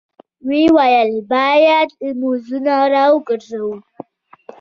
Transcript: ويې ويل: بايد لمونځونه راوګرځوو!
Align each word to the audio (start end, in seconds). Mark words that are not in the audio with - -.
ويې 0.47 0.67
ويل: 0.75 1.11
بايد 1.29 1.89
لمونځونه 2.07 2.73
راوګرځوو! 2.93 3.73